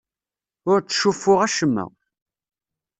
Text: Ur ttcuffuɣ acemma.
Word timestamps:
Ur 0.71 0.79
ttcuffuɣ 0.81 1.39
acemma. 1.47 1.85